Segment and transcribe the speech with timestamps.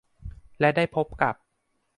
[0.59, 1.35] และได้พบกับ